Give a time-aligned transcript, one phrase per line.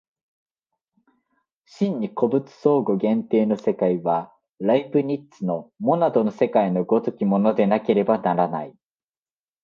[1.67, 8.73] 真に個物相互限定の世界は、ライプニッツのモナドの世界の如きものでなければならない。